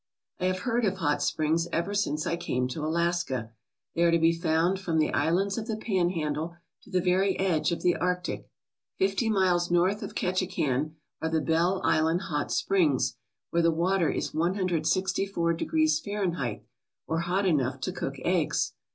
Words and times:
I 0.39 0.45
have 0.45 0.61
heard 0.61 0.83
of 0.85 0.97
hot 0.97 1.21
springs 1.21 1.67
ever 1.71 1.93
since 1.93 2.25
I 2.25 2.35
came 2.35 2.67
to 2.69 2.83
Alaska. 2.83 3.51
They 3.93 4.01
are 4.01 4.09
to 4.09 4.17
be 4.17 4.33
found 4.33 4.79
from 4.79 4.97
the 4.97 5.13
islands 5.13 5.59
of 5.59 5.67
the 5.67 5.77
Panhandle 5.77 6.55
to 6.81 6.89
the 6.89 7.01
very 7.01 7.37
edge 7.39 7.71
of 7.71 7.83
the 7.83 7.95
Arctic. 7.97 8.49
Fifty 8.97 9.29
miles 9.29 9.69
north 9.69 10.01
of 10.01 10.15
Ketchikan 10.15 10.95
are 11.21 11.29
the 11.29 11.39
Belle 11.39 11.81
Island 11.83 12.21
Hot 12.21 12.51
Springs, 12.51 13.15
where 13.51 13.61
the 13.61 13.69
water 13.69 14.09
is 14.09 14.33
164 14.33 15.53
degrees 15.53 15.99
Fahrenheit, 15.99 16.63
or 17.05 17.19
hot 17.19 17.45
enough 17.45 17.79
to 17.81 17.91
cook 17.91 18.15
eggs. 18.25 18.73